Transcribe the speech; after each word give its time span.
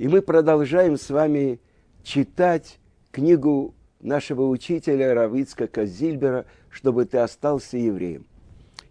И 0.00 0.08
мы 0.08 0.22
продолжаем 0.22 0.96
с 0.96 1.10
вами 1.10 1.60
читать 2.02 2.78
книгу 3.12 3.74
нашего 4.00 4.48
учителя 4.48 5.12
Равицка 5.12 5.66
Казильбера 5.66 6.46
«Чтобы 6.70 7.04
ты 7.04 7.18
остался 7.18 7.76
евреем». 7.76 8.24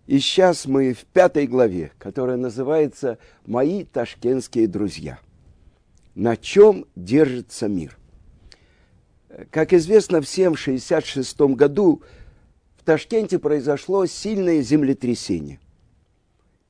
И 0.05 0.19
сейчас 0.19 0.67
мы 0.67 0.93
в 0.93 1.05
пятой 1.05 1.47
главе, 1.47 1.91
которая 1.97 2.37
называется 2.37 3.17
«Мои 3.47 3.85
ташкентские 3.85 4.67
друзья». 4.67 5.17
На 6.13 6.37
чем 6.37 6.85
держится 6.95 7.67
мир? 7.67 7.97
Как 9.49 9.73
известно 9.73 10.21
всем, 10.21 10.53
в 10.53 10.61
1966 10.61 11.39
году 11.57 12.03
в 12.77 12.83
Ташкенте 12.83 13.39
произошло 13.39 14.05
сильное 14.05 14.61
землетрясение. 14.61 15.59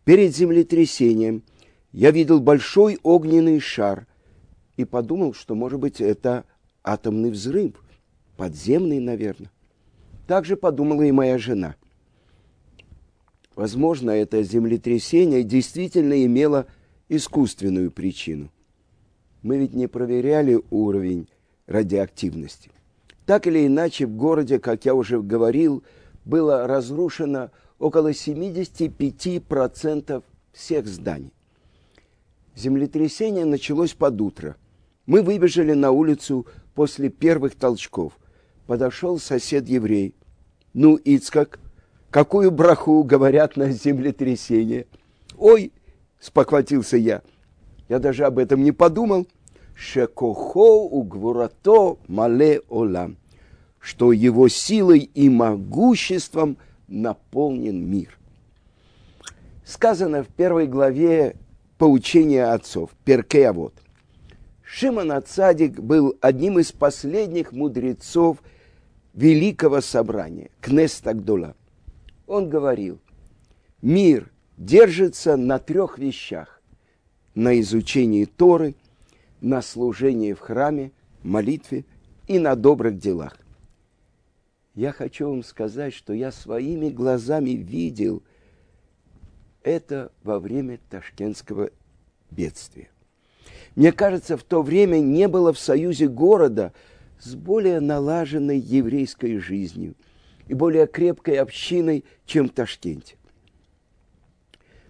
Перед 0.05 0.33
землетрясением 0.33 1.43
я 1.91 2.11
видел 2.11 2.39
большой 2.39 2.99
огненный 3.03 3.59
шар 3.59 4.05
и 4.79 4.85
подумал, 4.85 5.33
что, 5.33 5.55
может 5.55 5.77
быть, 5.77 5.99
это 5.99 6.45
атомный 6.85 7.31
взрыв, 7.31 7.73
подземный, 8.37 9.01
наверное. 9.01 9.51
Так 10.25 10.45
же 10.45 10.55
подумала 10.55 11.01
и 11.01 11.11
моя 11.11 11.37
жена. 11.37 11.75
Возможно, 13.55 14.11
это 14.11 14.41
землетрясение 14.41 15.43
действительно 15.43 16.23
имело 16.23 16.65
искусственную 17.09 17.91
причину. 17.91 18.49
Мы 19.41 19.57
ведь 19.57 19.73
не 19.73 19.87
проверяли 19.87 20.63
уровень 20.69 21.27
радиоактивности. 21.67 22.71
Так 23.25 23.47
или 23.47 23.67
иначе, 23.67 24.05
в 24.05 24.15
городе, 24.15 24.59
как 24.59 24.85
я 24.85 24.95
уже 24.95 25.21
говорил, 25.21 25.83
было 26.23 26.67
разрушено 26.67 27.51
около 27.79 28.11
75% 28.11 30.23
всех 30.53 30.87
зданий. 30.87 31.33
Землетрясение 32.55 33.43
началось 33.43 33.93
под 33.93 34.21
утро. 34.21 34.55
Мы 35.09 35.23
выбежали 35.23 35.73
на 35.73 35.89
улицу 35.89 36.45
после 36.75 37.09
первых 37.09 37.55
толчков. 37.55 38.13
Подошел 38.67 39.17
сосед-еврей. 39.17 40.13
Ну, 40.75 40.97
Ицкак, 40.97 41.59
какую 42.11 42.51
браху 42.51 43.03
говорят 43.03 43.57
на 43.57 43.71
землетрясение? 43.71 44.85
Ой, 45.35 45.73
спохватился 46.19 46.95
я. 46.97 47.23
Я 47.87 47.97
даже 47.97 48.23
об 48.23 48.37
этом 48.37 48.61
не 48.61 48.71
подумал. 48.71 49.25
Шекохо 49.73 50.59
угвурато 50.59 51.97
мале 52.07 52.61
олам. 52.69 53.17
Что 53.79 54.11
его 54.11 54.47
силой 54.47 54.99
и 54.99 55.27
могуществом 55.27 56.55
наполнен 56.87 57.83
мир. 57.83 58.15
Сказано 59.65 60.23
в 60.23 60.27
первой 60.27 60.67
главе 60.67 61.35
поучения 61.79 62.53
отцов, 62.53 62.91
Перкеавод. 63.05 63.73
Шимон 64.71 65.11
Ацадик 65.11 65.79
был 65.79 66.15
одним 66.21 66.59
из 66.59 66.71
последних 66.71 67.53
мудрецов 67.53 68.37
Великого 69.15 69.81
Собрания, 69.81 70.51
Кнестагдула. 70.61 71.55
Он 72.27 72.49
говорил, 72.49 72.99
мир 73.81 74.31
держится 74.57 75.37
на 75.37 75.57
трех 75.57 75.97
вещах. 75.97 76.61
На 77.33 77.59
изучении 77.59 78.25
Торы, 78.25 78.75
на 79.41 79.63
служении 79.63 80.33
в 80.33 80.39
храме, 80.39 80.91
молитве 81.23 81.83
и 82.27 82.37
на 82.37 82.55
добрых 82.55 82.99
делах. 82.99 83.39
Я 84.75 84.91
хочу 84.91 85.29
вам 85.29 85.43
сказать, 85.43 85.95
что 85.95 86.13
я 86.13 86.31
своими 86.31 86.89
глазами 86.89 87.51
видел– 87.51 88.21
это 89.63 90.11
во 90.21 90.39
время 90.39 90.79
ташкентского 90.91 91.71
бедствия. 92.29 92.91
Мне 93.79 93.93
кажется, 93.93 94.35
в 94.35 94.43
то 94.43 94.61
время 94.61 94.97
не 94.99 95.29
было 95.29 95.53
в 95.53 95.57
союзе 95.57 96.09
города 96.09 96.73
с 97.17 97.33
более 97.33 97.79
налаженной 97.79 98.59
еврейской 98.59 99.37
жизнью 99.37 99.95
и 100.49 100.53
более 100.53 100.85
крепкой 100.85 101.37
общиной, 101.37 102.03
чем 102.25 102.49
в 102.49 102.51
Ташкенте. 102.51 103.15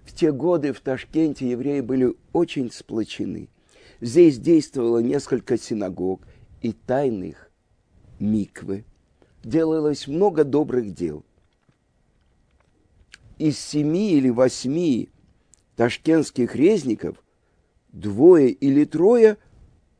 В 0.06 0.16
те 0.16 0.32
годы 0.32 0.74
в 0.74 0.80
Ташкенте 0.80 1.52
евреи 1.52 1.82
были 1.82 2.16
очень 2.34 2.72
сплочены. 2.72 3.50
Здесь 4.02 4.40
действовало 4.40 4.98
несколько 4.98 5.56
синагог 5.56 6.26
и 6.64 6.72
тайных 6.72 7.52
миквы. 8.18 8.86
Делалось 9.44 10.08
много 10.08 10.44
добрых 10.44 10.96
дел 10.96 11.24
из 13.38 13.60
семи 13.60 14.14
или 14.14 14.32
восьми 14.32 15.10
ташкентских 15.76 16.56
резников 16.56 17.24
двое 17.92 18.50
или 18.50 18.86
трое 18.86 19.38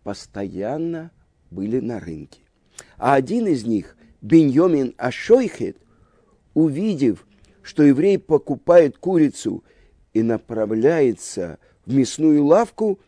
постоянно 0.04 1.12
были 1.52 1.80
на 1.80 2.00
рынке. 2.00 2.42
А 2.98 3.16
один 3.16 3.48
из 3.48 3.66
них, 3.66 3.96
Беньомин 4.22 4.94
Ашойхет, 4.98 5.78
увидев, 6.54 7.26
что 7.62 7.84
еврей 7.84 8.18
покупает 8.18 8.98
курицу 8.98 9.64
и 10.14 10.22
направляется 10.22 11.60
в 11.86 11.94
мясную 11.94 12.44
лавку, 12.44 13.00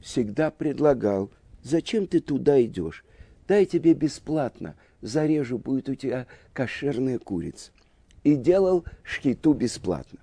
всегда 0.00 0.50
предлагал, 0.50 1.30
зачем 1.62 2.06
ты 2.06 2.20
туда 2.20 2.62
идешь? 2.62 3.04
Дай 3.46 3.66
тебе 3.66 3.94
бесплатно, 3.94 4.76
зарежу, 5.00 5.58
будет 5.58 5.88
у 5.88 5.94
тебя 5.94 6.26
кошерная 6.52 7.18
курица 7.18 7.72
и 8.24 8.36
делал 8.36 8.84
шхиту 9.02 9.54
бесплатно. 9.54 10.18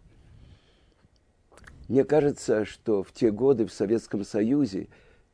Мне 1.87 2.03
кажется, 2.03 2.65
что 2.65 3.03
в 3.03 3.11
те 3.11 3.31
годы 3.31 3.65
в 3.65 3.73
Советском 3.73 4.23
Союзе 4.23 4.87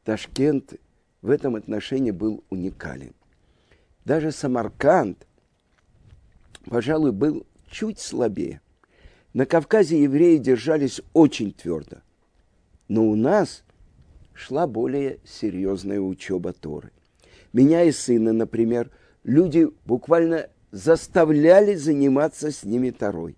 Ташкент 0.03 0.73
в 1.21 1.29
этом 1.29 1.55
отношении 1.55 2.11
был 2.11 2.43
уникален. 2.49 3.13
Даже 4.03 4.31
Самарканд, 4.31 5.27
пожалуй, 6.65 7.11
был 7.11 7.45
чуть 7.69 7.99
слабее. 7.99 8.61
На 9.33 9.45
Кавказе 9.45 10.01
евреи 10.01 10.37
держались 10.37 11.01
очень 11.13 11.53
твердо. 11.53 11.97
Но 12.89 13.05
у 13.05 13.15
нас 13.15 13.63
шла 14.33 14.67
более 14.67 15.19
серьезная 15.23 16.01
учеба 16.01 16.51
Торы. 16.51 16.91
Меня 17.53 17.83
и 17.83 17.91
сына, 17.91 18.33
например, 18.33 18.91
люди 19.23 19.69
буквально 19.85 20.49
заставляли 20.71 21.75
заниматься 21.75 22.51
с 22.51 22.63
ними 22.63 22.89
Тарой. 22.89 23.37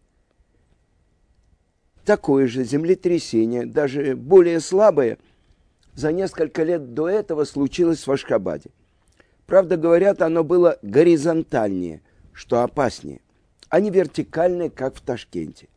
Такое 2.05 2.47
же 2.47 2.63
землетрясение, 2.63 3.65
даже 3.65 4.15
более 4.15 4.59
слабое, 4.59 5.17
за 5.93 6.11
несколько 6.11 6.63
лет 6.63 6.93
до 6.93 7.07
этого 7.07 7.45
случилось 7.45 8.05
в 8.05 8.11
Ашхабаде. 8.11 8.71
Правда, 9.45 9.77
говорят, 9.77 10.21
оно 10.21 10.43
было 10.43 10.79
горизонтальнее, 10.81 12.01
что 12.31 12.61
опаснее, 12.61 13.21
а 13.69 13.79
не 13.79 13.89
вертикальное, 13.89 14.69
как 14.69 14.95
в 14.95 15.01
Ташкенте. 15.01 15.67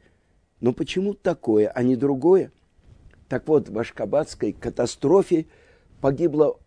Но 0.60 0.72
почему 0.72 1.14
такое, 1.14 1.68
а 1.68 1.82
не 1.82 1.96
другое? 1.96 2.50
Так 3.28 3.46
вот, 3.46 3.68
в 3.68 3.78
Ашхабадской 3.78 4.52
катастрофе 4.52 5.46
погибло 6.00 6.58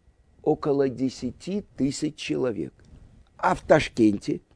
около 0.44 0.90
10 0.90 1.66
тысяч 1.75 2.16
человек. 2.16 2.74
А 3.38 3.56
в 3.56 3.62
Ташкенте– 3.62 4.42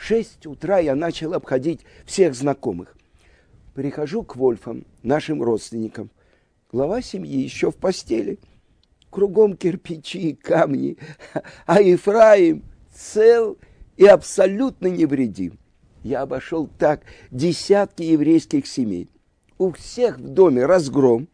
в 0.00 0.02
6 0.02 0.46
утра 0.46 0.78
я 0.78 0.94
начал 0.94 1.34
обходить 1.34 1.80
всех 2.06 2.34
знакомых. 2.34 2.96
Прихожу 3.74 4.24
к 4.24 4.36
Вольфам, 4.36 4.84
нашим 5.02 5.42
родственникам. 5.42 6.10
Глава 6.72 7.02
семьи 7.02 7.40
еще 7.40 7.70
в 7.70 7.76
постели. 7.76 8.38
Кругом 9.10 9.56
кирпичи 9.56 10.30
и 10.30 10.34
камни. 10.34 10.96
А 11.66 11.80
Ефраим 11.80 12.64
цел 12.92 13.58
и 13.96 14.06
абсолютно 14.06 14.88
невредим. 14.88 15.58
Я 16.02 16.22
обошел 16.22 16.68
так 16.78 17.02
десятки 17.30 18.02
еврейских 18.02 18.66
семей. 18.66 19.08
У 19.58 19.72
всех 19.72 20.18
в 20.18 20.28
доме 20.28 20.64
разгром, 20.64 21.28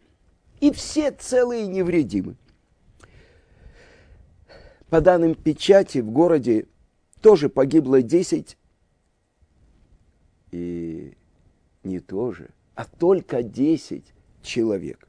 и 0.60 0.72
все 0.72 1.12
целые 1.12 1.64
и 1.64 1.68
невредимы. 1.68 2.36
По 4.90 5.00
данным 5.00 5.34
печати, 5.34 5.98
в 5.98 6.10
городе 6.10 6.66
тоже 7.20 7.48
погибло 7.48 8.02
10 8.02 8.56
и 10.52 11.16
не 11.86 12.00
тоже, 12.00 12.50
а 12.74 12.84
только 12.84 13.42
10 13.42 14.04
человек. 14.42 15.08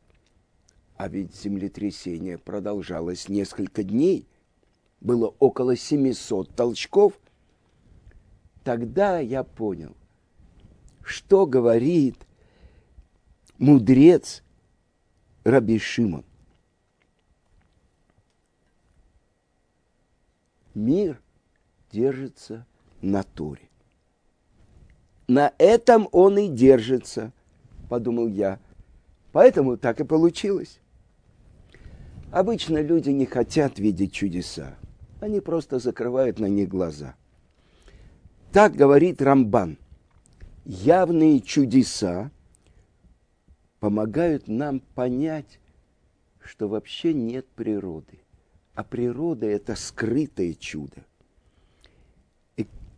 А 0.95 1.09
ведь 1.09 1.35
землетрясение 1.35 2.37
продолжалось 2.37 3.27
несколько 3.27 3.83
дней, 3.83 4.27
было 5.01 5.33
около 5.39 5.75
700 5.75 6.55
толчков. 6.55 7.19
Тогда 8.63 9.19
я 9.19 9.43
понял, 9.43 9.95
что 11.03 11.45
говорит 11.45 12.25
мудрец 13.57 14.43
Раби 15.43 15.77
Шимон. 15.77 16.25
Мир 20.73 21.21
держится 21.91 22.65
на 23.01 23.23
Торе. 23.23 23.66
На 25.27 25.53
этом 25.57 26.07
он 26.11 26.37
и 26.37 26.47
держится, 26.47 27.33
подумал 27.89 28.27
я. 28.27 28.59
Поэтому 29.33 29.77
так 29.77 29.99
и 29.99 30.05
получилось. 30.05 30.79
Обычно 32.31 32.81
люди 32.81 33.09
не 33.09 33.25
хотят 33.25 33.77
видеть 33.77 34.13
чудеса. 34.13 34.75
Они 35.19 35.41
просто 35.41 35.79
закрывают 35.79 36.39
на 36.39 36.45
них 36.45 36.69
глаза. 36.69 37.15
Так 38.53 38.75
говорит 38.75 39.21
Рамбан. 39.21 39.77
Явные 40.63 41.41
чудеса 41.41 42.31
помогают 43.79 44.47
нам 44.47 44.79
понять, 44.79 45.59
что 46.39 46.67
вообще 46.67 47.13
нет 47.13 47.47
природы. 47.49 48.19
А 48.73 48.83
природа– 48.83 49.45
это 49.47 49.75
скрытое 49.75 50.53
чудо. 50.53 51.05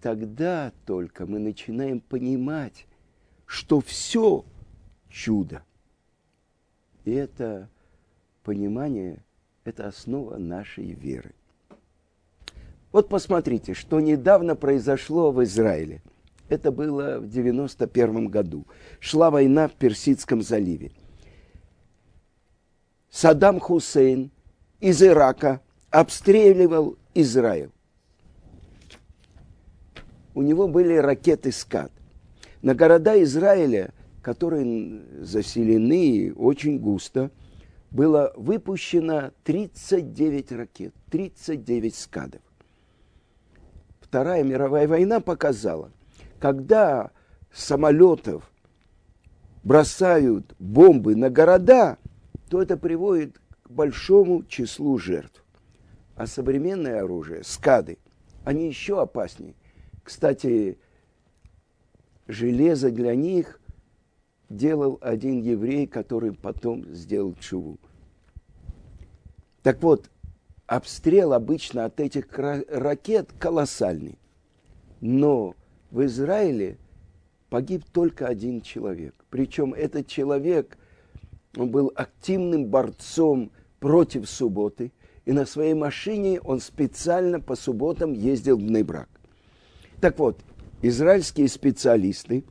Тогда 0.02 0.72
только 0.86 1.26
мы 1.26 1.40
начинаем 1.40 2.00
понимать, 2.00 2.86
что 3.46 3.82
все 3.82 4.46
чудо. 5.10 5.64
И 7.04 7.12
это 7.12 7.70
понимание– 8.44 9.24
это 9.66 9.88
основа 9.88 10.38
нашей 10.38 10.94
веры. 10.94 11.34
Вот 12.92 13.10
посмотрите, 13.10 13.74
что 13.74 14.00
недавно 14.00 14.56
произошло 14.56 15.32
в 15.32 15.44
Израиле. 15.44 16.02
Это 16.48 16.72
было 16.72 17.20
в 17.20 17.28
91 17.28 18.28
году. 18.30 18.66
Шла 19.00 19.30
война 19.30 19.68
в 19.68 19.74
Персидском 19.74 20.42
заливе. 20.42 20.92
Саддам 23.12 23.60
Хусейн 23.60 24.32
из 24.80 25.04
Ирака 25.04 25.62
обстреливал 25.92 26.98
Израиль. 27.14 27.70
У 30.34 30.42
него 30.42 30.68
были 30.68 30.96
ракеты 30.96 31.52
«Скат». 31.52 31.92
На 32.62 32.76
города 32.76 33.22
Израиля, 33.24 33.94
которые 34.22 35.02
заселены 35.22 36.34
очень 36.36 36.80
густо, 36.80 37.32
было 37.92 38.34
выпущено 38.36 39.32
39 39.44 40.52
ракет, 40.52 40.94
39 41.10 41.96
скадов. 41.96 42.42
Вторая 44.02 44.44
мировая 44.44 44.88
война 44.88 45.20
показала, 45.20 45.92
когда 46.40 47.12
самолетов 47.52 48.52
бросают 49.64 50.54
бомбы 50.60 51.16
на 51.16 51.30
города, 51.30 51.98
то 52.50 52.62
это 52.62 52.78
приводит 52.78 53.40
к 53.64 53.70
большому 53.70 54.44
числу 54.44 54.98
жертв. 54.98 55.44
А 56.16 56.28
современное 56.28 57.02
оружие, 57.02 57.44
скады, 57.44 57.98
они 58.44 58.68
еще 58.68 59.02
опаснее. 59.02 59.54
Кстати, 60.10 60.80
железо 62.28 62.90
для 62.90 63.14
них 63.14 63.62
делал 64.50 64.98
один 65.02 65.40
еврей, 65.40 65.86
который 65.86 66.34
потом 66.34 66.84
сделал 66.96 67.36
чуву. 67.36 67.78
Так 69.62 69.84
вот, 69.84 70.10
обстрел 70.66 71.32
обычно 71.34 71.86
от 71.86 72.00
этих 72.00 72.26
ракет 72.40 73.32
колоссальный. 73.38 74.18
Но 75.00 75.54
в 75.92 76.04
Израиле 76.06 76.80
погиб 77.52 77.86
только 77.94 78.26
один 78.26 78.62
человек. 78.62 79.14
Причем 79.30 79.76
этот 79.76 80.08
человек, 80.08 80.76
он 81.56 81.70
был 81.70 81.92
активным 81.94 82.66
борцом 82.66 83.52
против 83.80 84.28
субботы, 84.28 84.92
и 85.26 85.34
на 85.34 85.46
своей 85.46 85.76
машине 85.76 86.42
он 86.42 86.62
специально 86.62 87.40
по 87.40 87.56
субботам 87.56 88.14
ездил 88.14 88.58
в 88.58 88.64
Нейбрак. 88.64 89.19
Так 90.02 90.18
вот, 90.18 90.40
израильские 90.82 91.50
специалисты, 91.50 92.46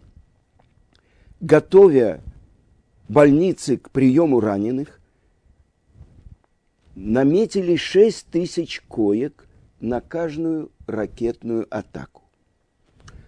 готовя 1.41 2.21
больницы 3.09 3.79
к 3.79 3.91
приему 3.91 4.41
раненых, 4.41 5.01
наметили 6.95 7.77
6 7.77 8.27
тысяч 8.27 8.83
коек 8.83 9.47
на 9.81 10.01
каждую 10.01 10.73
ракетную 10.87 11.67
атаку. 11.71 12.25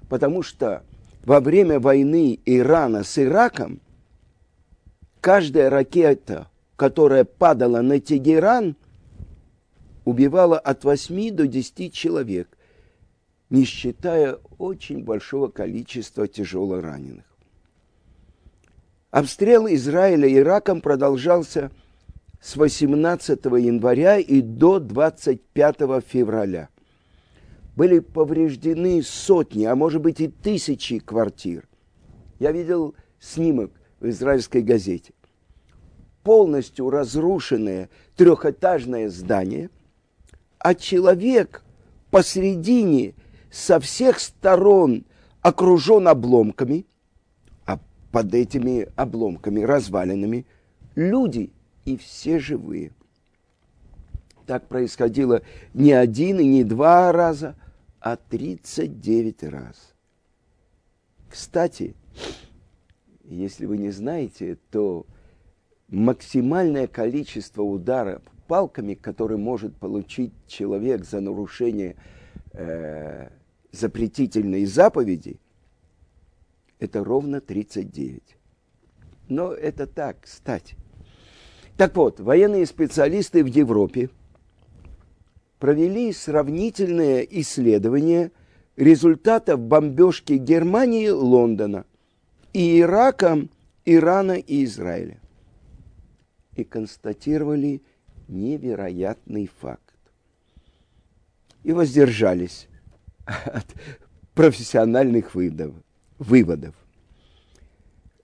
Потому 0.09 0.43
что 0.43 0.83
во 1.25 1.41
время 1.41 1.79
войны 1.79 2.39
Ирана 2.45 3.05
с 3.05 3.19
Ираком 3.19 3.81
каждая 5.21 5.71
ракета, 5.71 6.51
которая 6.77 7.25
падала 7.25 7.81
на 7.81 8.01
Тегеран, 8.01 8.77
убивала 10.05 10.59
от 10.59 10.85
8 10.85 11.31
до 11.31 11.47
10 11.47 11.95
человек, 11.95 12.57
не 13.51 13.65
считая 13.65 14.39
очень 14.59 15.05
большого 15.05 15.49
количества 15.49 16.29
тяжело 16.29 16.81
раненых. 16.81 17.25
Обстрел 19.11 19.67
Израиля 19.67 20.33
Ираком 20.33 20.81
продолжался 20.81 21.73
с 22.41 22.55
18 22.57 23.45
января 23.45 24.19
и 24.19 24.41
до 24.41 24.79
25 24.79 25.77
февраля. 26.07 26.69
Были 27.77 27.99
повреждены 27.99 29.03
сотни, 29.03 29.65
а 29.65 29.75
может 29.75 30.01
быть 30.01 30.21
и 30.21 30.29
тысячи 30.29 31.01
квартир. 31.01 31.69
Я 32.39 32.53
видел 32.53 32.95
снимок 33.19 33.73
в 33.99 34.09
израильской 34.09 34.63
газете. 34.63 35.13
Полностью 36.23 36.89
разрушенное 36.91 37.89
трехэтажное 38.17 39.09
здание, 39.09 39.71
а 40.59 40.75
человек 40.75 41.65
посредине 42.11 43.15
со 43.51 43.81
всех 43.81 44.21
сторон 44.21 45.05
окружен 45.43 46.09
обломками, 46.09 46.87
а 47.67 47.79
под 48.13 48.35
этими 48.35 48.89
обломками, 48.97 49.61
развалинами, 49.63 50.47
люди– 50.95 51.51
и 51.85 51.97
все 51.97 52.39
живые. 52.39 52.93
Так 54.47 54.67
происходило 54.67 55.43
не 55.75 55.93
один 55.93 56.41
и 56.41 56.47
не 56.47 56.65
два 56.65 57.13
раза, 57.13 57.57
а 58.01 58.17
39 58.17 59.45
раз. 59.45 59.95
Кстати, 61.29 61.95
если 63.25 63.67
вы 63.67 63.79
не 63.79 63.91
знаете, 63.91 64.59
то 64.71 65.07
максимальное 65.89 66.87
количество 66.87 67.63
ударов 67.63 68.23
палками, 68.49 68.95
который 68.95 69.37
может 69.37 69.77
получить 69.77 70.33
человек 70.49 71.05
за 71.05 71.21
нарушение 71.21 71.97
э, 72.53 73.29
запретительной 73.73 74.65
заповеди, 74.65 75.39
это 76.79 77.05
ровно 77.05 77.41
39. 77.41 78.23
Но 79.29 79.53
это 79.53 79.87
так, 79.87 80.23
кстати. 80.23 80.77
Так 81.77 81.97
вот, 81.97 82.21
военные 82.21 82.67
специалисты 82.67 83.43
в 83.45 83.47
Европе 83.47 84.11
провели 85.59 86.13
сравнительное 86.13 87.21
исследование 87.21 88.33
результатов 88.77 89.61
бомбежки 89.61 90.35
Германии 90.35 91.09
Лондона 91.09 91.85
и 92.53 92.81
Ирака, 92.81 93.47
Ирана 93.85 94.33
и 94.33 94.65
Израиля. 94.65 95.21
И 96.57 96.65
констатировали 96.65 97.83
невероятный 98.27 99.51
факт. 99.61 99.95
И 101.63 101.73
воздержались 101.73 102.69
от 103.45 103.67
профессиональных 104.35 105.35
выводов. 105.35 106.75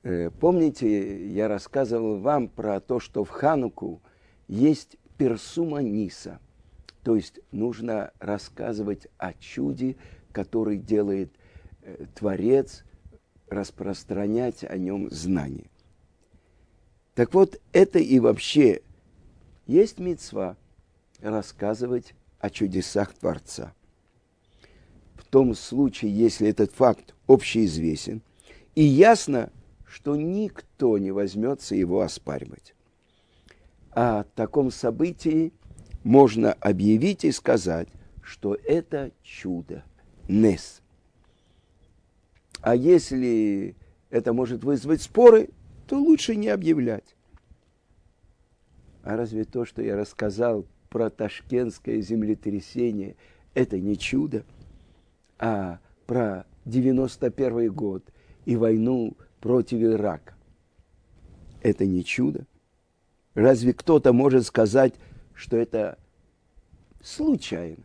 Э, 0.02 0.30
помните, 0.30 1.26
я 1.28 1.48
рассказывал 1.48 2.18
вам 2.18 2.48
про 2.48 2.80
то, 2.80 3.00
что 3.00 3.24
в 3.24 3.30
Хануку 3.30 4.00
есть 4.48 4.96
персума 5.18 5.78
Ниса. 5.78 6.38
То 7.02 7.16
есть 7.16 7.40
нужно 7.52 8.12
рассказывать 8.18 9.08
о 9.18 9.32
чуде, 9.34 9.96
который 10.32 10.78
делает 10.78 11.32
э, 11.82 12.06
Творец, 12.14 12.84
распространять 13.48 14.64
о 14.64 14.76
нем 14.76 15.10
знания. 15.10 15.70
Так 17.14 17.32
вот, 17.32 17.60
это 17.72 17.98
и 17.98 18.18
вообще 18.18 18.82
есть 19.66 19.98
мецва 19.98 20.56
рассказывать 21.20 22.14
о 22.40 22.50
чудесах 22.50 23.14
Творца. 23.14 23.72
В 25.16 25.24
том 25.24 25.54
случае, 25.54 26.16
если 26.16 26.48
этот 26.48 26.72
факт 26.72 27.14
общеизвестен, 27.26 28.22
и 28.74 28.82
ясно, 28.82 29.50
что 29.86 30.16
никто 30.16 30.98
не 30.98 31.10
возьмется 31.10 31.74
его 31.74 32.00
оспаривать. 32.02 32.74
О 33.90 34.24
таком 34.34 34.70
событии 34.70 35.52
можно 36.04 36.52
объявить 36.52 37.24
и 37.24 37.32
сказать, 37.32 37.88
что 38.22 38.54
это 38.54 39.10
чудо, 39.22 39.84
Нес. 40.28 40.82
А 42.60 42.74
если 42.74 43.74
это 44.10 44.32
может 44.32 44.64
вызвать 44.64 45.02
споры, 45.02 45.48
то 45.86 45.98
лучше 45.98 46.36
не 46.36 46.48
объявлять. 46.48 47.16
А 49.02 49.16
разве 49.16 49.44
то, 49.44 49.64
что 49.64 49.82
я 49.82 49.96
рассказал 49.96 50.66
про 50.88 51.10
ташкентское 51.10 52.00
землетрясение, 52.00 53.16
это 53.54 53.78
не 53.78 53.96
чудо? 53.96 54.44
А 55.38 55.78
про 56.06 56.46
91 56.64 57.72
год 57.72 58.02
и 58.44 58.56
войну 58.56 59.16
против 59.40 59.80
Ирака. 59.80 60.34
Это 61.62 61.84
не 61.84 62.04
чудо. 62.04 62.46
Разве 63.34 63.72
кто-то 63.72 64.12
может 64.12 64.46
сказать, 64.46 64.94
что 65.34 65.56
это 65.56 65.98
случайно. 67.02 67.82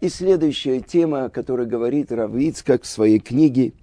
И 0.00 0.08
следующая 0.08 0.80
тема, 0.80 1.28
которая 1.28 1.66
говорит 1.66 2.10
Равицкак 2.10 2.84
в 2.84 2.86
своей 2.86 3.18
книге, 3.18 3.74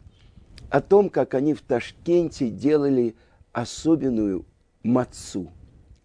о 0.70 0.82
том, 0.82 1.10
как 1.10 1.36
они 1.36 1.54
в 1.54 1.62
Ташкенте 1.62 2.50
делали 2.50 3.16
особенную 3.52 4.46
мацу 4.84 5.52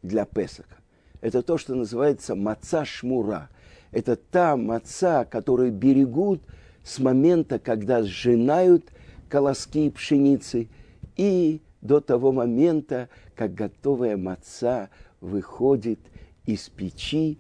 для 0.03 0.25
Песаха. 0.27 0.82
Это 1.23 1.43
то, 1.43 1.57
что 1.57 1.75
называется 1.75 2.35
маца 2.35 2.85
шмура. 2.85 3.49
Это 3.93 4.17
та 4.17 4.57
маца, 4.57 5.25
которую 5.25 5.73
берегут 5.73 6.43
с 6.85 6.99
момента, 6.99 7.59
когда 7.59 8.03
сжинают 8.03 8.91
колоски 9.29 9.89
пшеницы, 9.89 10.69
и 11.17 11.63
до 11.81 12.01
того 12.01 12.33
момента, 12.33 13.09
как 13.37 13.55
готовая 13.55 14.17
маца 14.17 14.91
выходит 15.21 16.01
из 16.45 16.69
печи, 16.69 17.39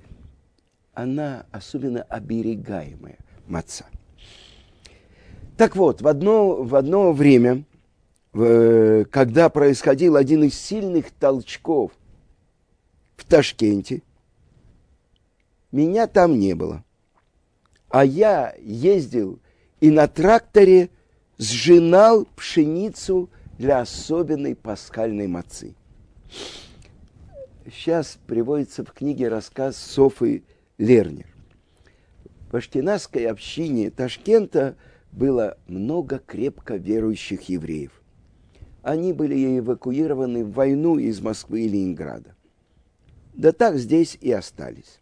она 0.94 1.46
особенно 1.50 2.02
оберегаемая 2.02 3.18
маца. 3.48 3.86
Так 5.56 5.74
вот, 5.74 6.02
в 6.02 6.08
одно, 6.08 6.62
в 6.62 6.74
одно 6.76 7.12
время, 7.12 7.64
когда 8.32 9.48
происходил 9.48 10.16
один 10.16 10.44
из 10.44 10.54
сильных 10.54 11.10
толчков 11.10 11.92
в 13.22 13.24
Ташкенте, 13.24 14.02
меня 15.70 16.08
там 16.08 16.38
не 16.38 16.54
было. 16.54 16.84
А 17.88 18.04
я 18.04 18.54
ездил 18.60 19.38
и 19.80 19.90
на 19.90 20.08
тракторе 20.08 20.90
сжинал 21.38 22.26
пшеницу 22.36 23.30
для 23.58 23.80
особенной 23.80 24.56
пасхальной 24.56 25.28
мацы. 25.28 25.74
Сейчас 27.64 28.18
приводится 28.26 28.84
в 28.84 28.92
книге 28.92 29.28
рассказ 29.28 29.76
Софы 29.76 30.42
Лернер. 30.78 31.26
В 32.50 32.56
Аштинасской 32.56 33.26
общине 33.26 33.90
Ташкента 33.90 34.74
было 35.12 35.56
много 35.68 36.18
крепко 36.18 36.74
верующих 36.74 37.48
евреев. 37.48 37.92
Они 38.82 39.12
были 39.12 39.58
эвакуированы 39.58 40.44
в 40.44 40.52
войну 40.54 40.98
из 40.98 41.20
Москвы 41.20 41.62
и 41.62 41.68
Ленинграда. 41.68 42.34
Да 43.32 43.52
так 43.52 43.76
здесь 43.76 44.16
и 44.20 44.30
остались. 44.30 45.00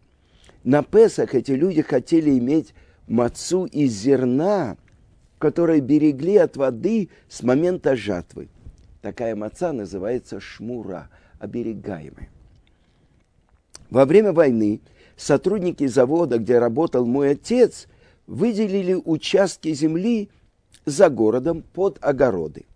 На 0.63 0.83
Песах 0.83 1.35
эти 1.35 1.53
люди 1.53 1.83
хотели 1.83 2.39
иметь 2.39 2.75
мацу 3.09 3.65
из 3.65 3.93
зерна, 3.93 4.77
которое 5.39 5.81
берегли 5.81 6.37
от 6.37 6.57
воды 6.57 7.09
с 7.29 7.43
момента 7.43 7.97
жатвы. 7.97 8.49
Такая 9.01 9.35
маца 9.35 9.73
называется 9.73 10.39
шмура, 10.39 11.09
оберегаемая. 11.39 12.29
Во 13.89 14.05
время 14.05 14.33
войны 14.33 14.81
сотрудники 15.17 15.87
завода, 15.87 16.39
где 16.39 16.59
работал 16.59 17.07
мой 17.07 17.31
отец, 17.31 17.89
выделили 18.27 18.95
участки 18.95 19.73
земли 19.73 20.29
за 20.85 21.09
городом 21.09 21.65
под 21.73 21.99
огороды. 22.03 22.67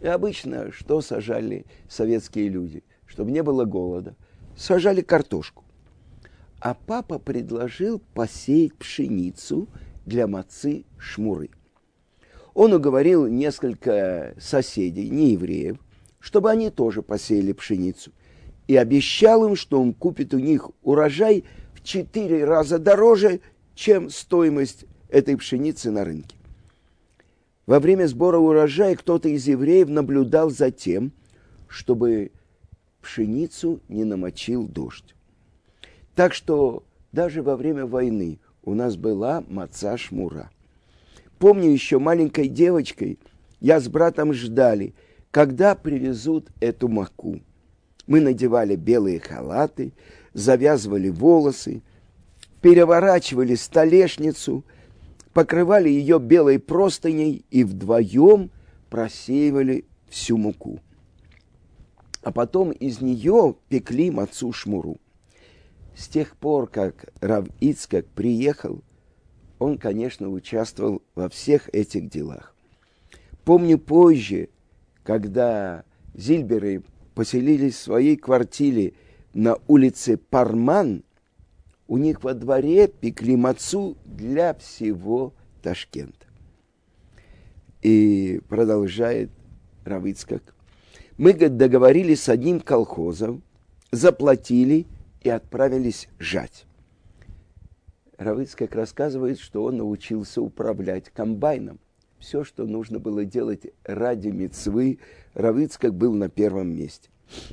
И 0.00 0.06
обычно 0.06 0.70
что 0.72 1.00
сажали 1.00 1.66
советские 1.88 2.48
люди, 2.48 2.84
чтобы 3.06 3.32
не 3.32 3.42
было 3.42 3.64
голода? 3.64 4.14
Сажали 4.58 5.02
картошку. 5.02 5.62
А 6.58 6.74
папа 6.74 7.20
предложил 7.20 8.02
посеять 8.12 8.74
пшеницу 8.74 9.68
для 10.04 10.26
мацы 10.26 10.84
шмуры. 10.98 11.50
Он 12.54 12.72
уговорил 12.72 13.28
несколько 13.28 14.34
соседей, 14.40 15.10
не 15.10 15.30
евреев, 15.34 15.78
чтобы 16.18 16.50
они 16.50 16.70
тоже 16.70 17.02
посеяли 17.02 17.52
пшеницу. 17.52 18.10
И 18.66 18.74
обещал 18.74 19.46
им, 19.46 19.54
что 19.54 19.80
он 19.80 19.94
купит 19.94 20.34
у 20.34 20.40
них 20.40 20.70
урожай 20.82 21.44
в 21.72 21.84
четыре 21.84 22.44
раза 22.44 22.80
дороже, 22.80 23.38
чем 23.76 24.10
стоимость 24.10 24.86
этой 25.08 25.36
пшеницы 25.36 25.92
на 25.92 26.04
рынке. 26.04 26.36
Во 27.66 27.78
время 27.78 28.08
сбора 28.08 28.38
урожая 28.38 28.96
кто-то 28.96 29.28
из 29.28 29.46
евреев 29.46 29.88
наблюдал 29.88 30.50
за 30.50 30.72
тем, 30.72 31.12
чтобы 31.68 32.32
пшеницу 33.00 33.80
не 33.88 34.04
намочил 34.04 34.66
дождь. 34.66 35.14
Так 36.14 36.34
что 36.34 36.84
даже 37.12 37.42
во 37.42 37.56
время 37.56 37.86
войны 37.86 38.38
у 38.62 38.74
нас 38.74 38.96
была 38.96 39.44
маца 39.48 39.96
шмура. 39.96 40.50
Помню 41.38 41.70
еще 41.70 41.98
маленькой 41.98 42.48
девочкой, 42.48 43.18
я 43.60 43.80
с 43.80 43.88
братом 43.88 44.32
ждали, 44.32 44.94
когда 45.30 45.74
привезут 45.74 46.50
эту 46.60 46.88
маку. 46.88 47.40
Мы 48.06 48.20
надевали 48.20 48.74
белые 48.76 49.20
халаты, 49.20 49.92
завязывали 50.32 51.08
волосы, 51.08 51.82
переворачивали 52.60 53.54
столешницу, 53.54 54.64
покрывали 55.32 55.88
ее 55.88 56.18
белой 56.18 56.58
простыней 56.58 57.44
и 57.50 57.64
вдвоем 57.64 58.50
просеивали 58.90 59.84
всю 60.08 60.36
муку. 60.36 60.80
А 62.28 62.30
потом 62.30 62.72
из 62.72 63.00
нее 63.00 63.54
пекли 63.70 64.10
мацу 64.10 64.52
шмуру. 64.52 64.98
С 65.96 66.08
тех 66.08 66.36
пор, 66.36 66.68
как 66.68 67.06
Рав 67.22 67.46
Ицкак 67.58 68.04
приехал, 68.04 68.82
он, 69.58 69.78
конечно, 69.78 70.28
участвовал 70.28 71.00
во 71.14 71.30
всех 71.30 71.70
этих 71.72 72.10
делах. 72.10 72.54
Помню 73.46 73.78
позже, 73.78 74.50
когда 75.04 75.84
Зильберы 76.12 76.82
поселились 77.14 77.76
в 77.76 77.82
своей 77.82 78.18
квартире 78.18 78.92
на 79.32 79.56
улице 79.66 80.18
Парман, 80.18 81.04
у 81.86 81.96
них 81.96 82.22
во 82.22 82.34
дворе 82.34 82.88
пекли 82.88 83.36
мацу 83.36 83.96
для 84.04 84.52
всего 84.52 85.32
Ташкента. 85.62 86.26
И 87.80 88.42
продолжает 88.50 89.30
Равицкак. 89.86 90.57
Мы 91.18 91.34
договорились 91.34 92.22
с 92.22 92.28
одним 92.30 92.60
колхозом, 92.60 93.42
заплатили– 93.92 94.86
и 95.22 95.28
отправились 95.28 96.08
жать. 96.18 96.66
Равыцкак 98.16 98.74
рассказывает, 98.74 99.38
что 99.38 99.64
он 99.64 99.76
научился 99.76 100.42
управлять 100.42 101.10
комбайном. 101.10 101.78
Все, 102.18 102.42
что 102.42 102.66
нужно 102.66 102.98
было 102.98 103.24
делать 103.24 103.66
ради 103.84 104.28
мецвы, 104.28 104.98
Равыцкак 105.34 105.94
был 105.94 106.14
на 106.14 106.28
первом 106.28 106.74
месте. 106.74 107.10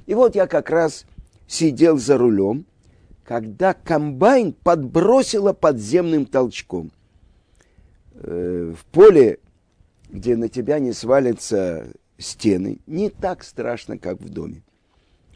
И 0.07 0.15
вот 0.15 0.35
я 0.35 0.47
как 0.47 0.69
раз 0.69 1.05
сидел 1.47 1.97
за 1.97 2.17
рулем, 2.17 2.65
когда 3.23 3.73
комбайн 3.73 4.53
подбросило 4.53 5.53
подземным 5.53 6.25
толчком. 6.25 6.91
Э, 8.13 8.73
в 8.75 8.85
поле, 8.85 9.39
где 10.09 10.35
на 10.35 10.49
тебя 10.49 10.79
не 10.79 10.93
свалятся 10.93 11.91
стены, 12.17 12.79
не 12.87 13.09
так 13.09 13.43
страшно, 13.43 13.97
как 13.97 14.21
в 14.21 14.29
доме. 14.29 14.63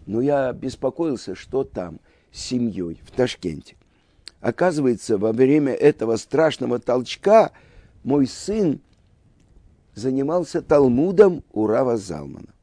Но 0.05 0.21
я 0.21 0.53
беспокоился, 0.53 1.35
что 1.35 1.63
там– 1.63 1.99
семьей 2.31 3.01
в 3.05 3.11
Ташкенте. 3.11 3.75
Оказывается, 4.41 5.17
во 5.17 5.33
время 5.33 5.73
этого 5.73 6.15
страшного 6.15 6.79
толчка 6.79 7.51
мой 8.03 8.27
сын 8.27 8.81
занимался 9.95 10.61
Талмудом 10.61 11.43
у 11.51 11.67
Рава 11.67 11.97
Залмана. 11.97 12.53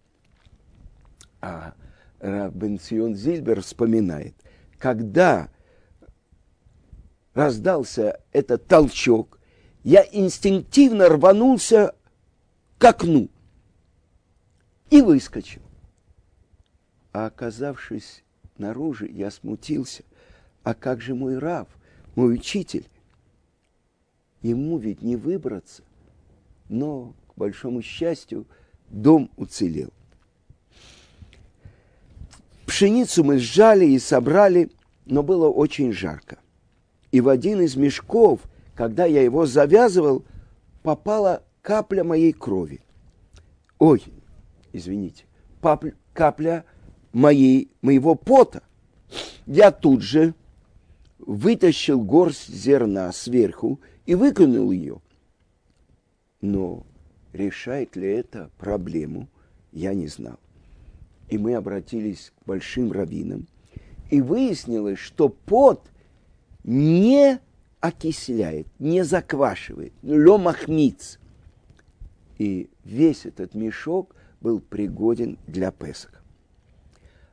А 1.41 1.75
Рав 2.21 2.55
Зильбер 2.55 3.61
вспоминает, 3.61 4.35
когда 4.79 5.51
раздался 7.35 8.21
этот 8.33 8.67
толчок, 8.67 9.39
я 9.85 10.05
инстинктивно 10.11 11.09
рванулся 11.09 11.95
к 12.79 12.85
окну 12.85 13.29
и 14.91 15.03
выскочил. 15.03 15.63
А 17.13 17.27
оказавшись 17.27 18.23
наружу, 18.59 19.07
я 19.07 19.31
смутился. 19.31 20.05
А 20.63 20.75
как 20.75 21.01
же 21.01 21.15
мой 21.15 21.39
Рав, 21.39 21.69
мой 22.15 22.35
учитель? 22.35 22.87
Ему 24.43 24.79
ведь 24.79 25.03
не 25.03 25.17
выбраться. 25.17 25.83
Но, 26.69 27.15
к 27.29 27.39
большому 27.39 27.83
счастью, 27.83 28.47
дом 28.89 29.31
уцелел. 29.37 29.91
Пшеницу 32.67 33.23
мы 33.23 33.39
сжали 33.39 33.87
и 33.87 33.99
собрали, 33.99 34.71
но 35.05 35.23
было 35.23 35.49
очень 35.49 35.93
жарко. 35.93 36.39
И 37.13 37.21
в 37.21 37.29
один 37.29 37.61
из 37.61 37.77
мешков, 37.77 38.41
когда 38.75 39.07
я 39.07 39.23
его 39.23 39.47
завязывал, 39.47 40.25
попала 40.83 41.43
капля 41.63 42.05
моей 42.05 42.33
крови. 42.33 42.81
Ой, 43.79 44.03
извините, 44.77 45.25
капля 46.13 46.65
моей, 47.13 47.71
моего 47.83 48.15
пота, 48.15 48.63
я 49.47 49.71
тут 49.71 50.03
же 50.03 50.35
вытащил 51.19 52.01
горсть 52.01 52.53
зерна 52.53 53.11
сверху 53.13 53.81
и 54.05 54.15
выкинул 54.15 54.71
ее. 54.71 55.01
Но 56.41 56.87
решает 57.33 57.97
ли 57.97 58.09
это 58.09 58.51
проблему, 58.59 59.29
я 59.73 59.95
не 59.95 60.09
знал. 60.09 60.39
И 61.29 61.39
мы 61.39 61.55
обратились 61.55 62.33
к 62.39 62.47
большим 62.47 62.93
раввинам, 62.93 63.49
и 64.11 64.21
выяснилось, 64.21 64.99
что 64.99 65.29
пот 65.29 65.91
не 66.63 67.41
окисляет, 67.81 68.69
не 68.79 69.05
заквашивает, 69.05 69.93
ломахмиц. 70.03 71.19
И 72.39 72.71
весь 72.85 73.27
этот 73.27 73.55
мешок 73.55 74.15
был 74.41 74.61
пригоден 74.61 75.39
для 75.47 75.71
Песаха. 75.71 76.21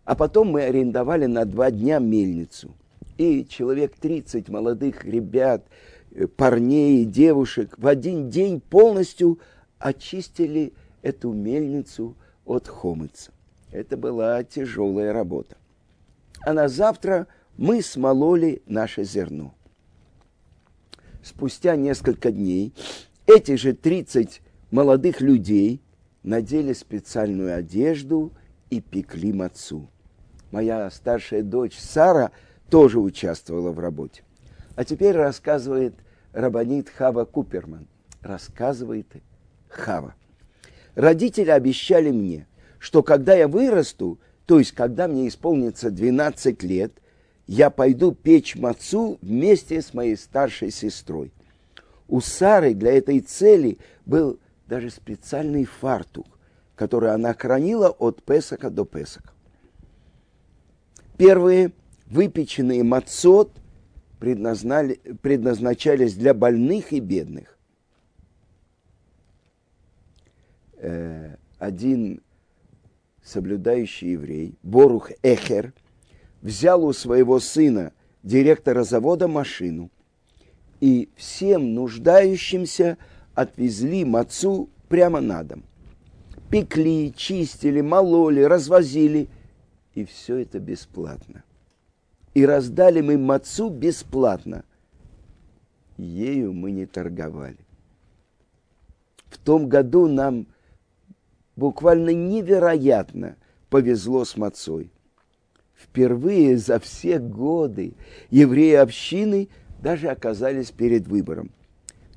А 0.05 0.15
потом 0.15 0.50
мы 0.50 0.63
арендовали 0.63 1.25
на 1.25 1.45
два 1.45 1.72
дня 1.72 2.00
мельницу. 2.00 2.72
И 3.17 3.45
человек 3.45 3.95
30 3.95 4.50
молодых 4.50 5.05
ребят, 5.05 5.65
э, 6.12 6.27
парней 6.27 7.03
и 7.03 7.05
девушек 7.05 7.75
в 7.77 7.88
один 7.88 8.29
день 8.29 8.60
полностью 8.60 9.39
очистили 9.79 10.74
эту 11.01 11.31
мельницу 11.31 12.15
от 12.45 12.67
хомыца. 12.67 13.31
Это 13.72 13.98
была 13.98 14.43
тяжелая 14.43 15.13
работа. 15.13 15.57
А 16.45 16.53
на 16.53 16.67
завтра 16.67 17.27
мы 17.57 17.81
смололи 17.81 18.62
наше 18.65 19.03
зерно. 19.03 19.53
Спустя 21.22 21.75
несколько 21.75 22.31
дней 22.31 22.74
эти 23.27 23.55
же 23.55 23.74
30 23.74 24.41
молодых 24.72 25.22
людей 25.22 25.82
надели 26.23 26.73
специальную 26.73 27.55
одежду 27.55 28.31
и 28.69 28.81
пекли 28.81 29.31
мацу 29.33 29.89
моя 30.53 30.89
старшая 30.91 31.41
дочь 31.41 31.77
Сара 31.77 32.31
тоже 32.69 32.99
участвовала 32.99 33.71
в 33.71 33.79
работе. 33.79 34.23
А 34.75 34.85
теперь 34.85 35.15
рассказывает 35.15 35.95
Рабанит 36.31 36.89
Хава 36.89 37.25
Куперман. 37.25 37.87
Рассказывает 38.21 39.07
Хава. 39.67 40.13
Родители 40.95 41.49
обещали 41.49 42.11
мне, 42.11 42.47
что 42.79 43.03
когда 43.03 43.33
я 43.33 43.47
вырасту, 43.47 44.19
то 44.45 44.59
есть 44.59 44.71
когда 44.71 45.07
мне 45.07 45.27
исполнится 45.27 45.89
12 45.89 46.63
лет, 46.63 46.93
я 47.47 47.69
пойду 47.69 48.13
печь 48.13 48.55
мацу 48.55 49.17
вместе 49.21 49.81
с 49.81 49.93
моей 49.93 50.15
старшей 50.15 50.71
сестрой. 50.71 51.31
У 52.07 52.21
Сары 52.21 52.73
для 52.73 52.93
этой 52.93 53.19
цели 53.21 53.79
был 54.05 54.39
даже 54.67 54.89
специальный 54.89 55.65
фартук, 55.65 56.27
который 56.75 57.12
она 57.12 57.34
хранила 57.34 57.89
от 57.89 58.24
Песака 58.24 58.70
до 58.70 58.86
Песака. 58.86 59.32
Первые 61.17 61.72
выпеченные 62.08 62.84
мацот 62.84 63.51
предназначались 64.20 66.15
для 66.15 66.34
больных 66.34 66.93
и 66.93 67.00
бедных. 67.00 67.58
Э, 70.77 71.36
один 71.60 72.22
соблюдающий 73.24 74.12
еврей, 74.12 74.58
Борух 74.63 75.12
Эхер, 75.22 75.74
взял 76.41 76.84
у 76.84 76.93
своего 76.93 77.39
сына, 77.39 77.93
директора 78.22 78.84
завода, 78.84 79.27
машину, 79.27 79.89
и 80.79 81.10
всем 81.15 81.74
нуждающимся 81.74 82.98
отвезли 83.35 84.05
мацу 84.05 84.69
прямо 84.87 85.21
на 85.21 85.43
дом. 85.43 85.63
Пекли, 86.49 87.13
чистили, 87.15 87.81
мололи, 87.81 88.41
развозили– 88.41 89.27
и 89.93 90.05
все 90.05 90.37
это 90.37 90.59
бесплатно. 90.59 91.43
И 92.33 92.45
раздали 92.45 93.01
мы 93.01 93.17
мацу 93.17 93.69
бесплатно. 93.69 94.63
Ею 95.97 96.53
мы 96.53 96.71
не 96.71 96.85
торговали. 96.85 97.59
В 99.27 99.37
том 99.37 99.69
году 99.69 100.07
нам 100.07 100.47
буквально 101.55 102.09
невероятно 102.09 103.35
повезло 103.69 104.25
с 104.25 104.35
мацой. 104.35 104.91
Впервые 105.75 106.57
за 106.57 106.79
все 106.79 107.19
годы 107.19 107.93
евреи 108.31 108.75
общины 108.75 109.49
даже 109.81 110.08
оказались 110.08 110.71
перед 110.71 111.08
выбором. 111.08 111.51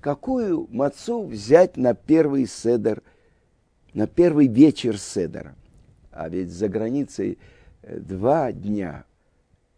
Какую 0.01 0.69
мацу 0.71 1.25
взять 1.25 1.77
на 1.77 1.95
первый 1.95 2.47
седер, 2.47 3.03
на 3.95 4.07
первый 4.07 4.47
вечер 4.47 4.99
седера? 4.99 5.55
А 6.13 6.29
ведь 6.29 6.51
за 6.51 6.69
границей 6.69 7.39
два 7.83 8.53
дня, 8.53 9.05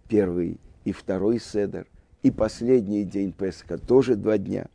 первый 0.09 0.59
и 0.85 0.93
второй 0.93 1.41
седер, 1.41 1.87
и 2.23 2.31
последний 2.31 3.05
день 3.05 3.33
Песха 3.33 3.79
тоже 3.79 4.17
два 4.17 4.39
дня. 4.39 4.67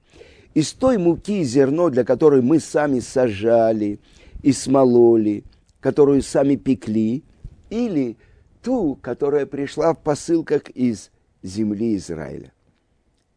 Из 0.53 0.71
той 0.73 0.97
муки 0.97 1.43
зерно, 1.43 1.89
для 1.89 2.03
которой 2.03 2.41
мы 2.41 2.59
сами 2.59 2.99
сажали 2.99 3.99
и 4.43 4.51
смололи, 4.51 5.43
которую 5.79 6.21
сами 6.21 6.55
пекли, 6.55 7.23
или 7.69 8.17
ту, 8.61 8.95
которая 9.01 9.45
пришла 9.45 9.93
в 9.93 9.99
посылках 9.99 10.69
из 10.69 11.11
земли 11.41 11.95
Израиля. 11.95 12.53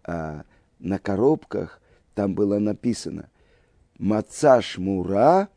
А 0.04 0.44
на 0.78 0.98
коробках 0.98 1.80
там 2.16 2.34
было 2.34 2.58
написано 2.58 3.28
«Маца 3.98 4.62
шмура 4.62 5.50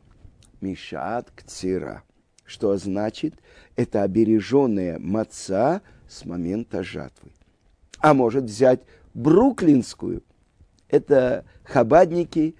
мишат 0.60 1.30
кцира», 1.34 2.02
что 2.44 2.76
значит– 2.76 3.34
это 3.76 4.02
обереженная 4.02 4.98
маца 4.98 5.80
с 6.06 6.26
момента 6.26 6.82
жатвы. 6.82 7.30
А 7.98 8.12
может 8.12 8.44
взять 8.44 8.82
бруклинскую. 9.14 10.22
Это 10.90 11.46
хабадники 11.64 12.54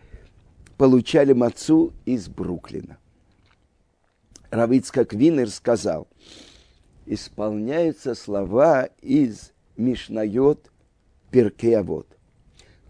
получали 0.79 1.35
мацу 1.35 1.93
из 2.07 2.27
Бруклина. 2.27 2.97
Равицкак 4.49 5.13
Винер 5.13 5.51
сказал, 5.51 6.09
исполняются 7.05 8.15
слова 8.15 8.85
из 9.03 9.53
Мишнайот 9.77 10.71
Перкеавод. 11.31 12.17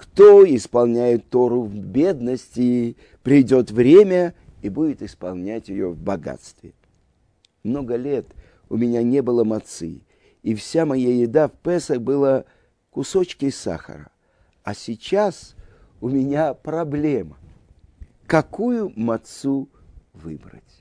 Кто 0.00 0.44
исполняет 0.44 1.28
Тору 1.28 1.62
в 1.62 1.74
бедности, 1.74 2.96
придет 3.22 3.70
время 3.70 4.34
и 4.62 4.68
будет 4.68 5.02
исполнять 5.02 5.68
ее 5.68 5.88
в 5.90 6.00
богатстве 6.00 6.72
много 7.62 7.96
лет 7.96 8.26
у 8.68 8.76
меня 8.76 9.02
не 9.02 9.20
было 9.22 9.44
мацы, 9.44 10.02
и 10.42 10.54
вся 10.54 10.86
моя 10.86 11.12
еда 11.12 11.48
в 11.48 11.52
Песах 11.52 12.00
была 12.00 12.44
кусочки 12.90 13.50
сахара. 13.50 14.10
А 14.62 14.74
сейчас 14.74 15.54
у 16.00 16.08
меня 16.08 16.54
проблема. 16.54 17.36
Какую 18.26 18.92
мацу 18.96 19.68
выбрать? 20.12 20.79